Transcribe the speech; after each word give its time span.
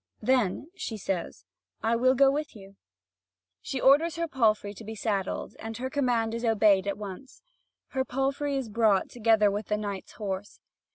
"Then," 0.23 0.71
she 0.75 0.97
says, 0.97 1.45
"I 1.83 1.95
will 1.95 2.15
go 2.15 2.31
with 2.31 2.55
you." 2.55 2.75
She 3.61 3.79
orders 3.79 4.15
her 4.15 4.27
palfrey 4.27 4.73
to 4.73 4.83
be 4.83 4.95
saddled, 4.95 5.55
and 5.59 5.77
her 5.77 5.91
command 5.91 6.33
is 6.33 6.43
obeyed 6.43 6.87
at 6.87 6.97
once. 6.97 7.43
Her 7.89 8.03
palfrey 8.03 8.55
was 8.57 8.67
brought 8.67 9.09
together 9.11 9.51
with 9.51 9.67
the 9.67 9.77
knight's 9.77 10.13
horse. 10.13 10.59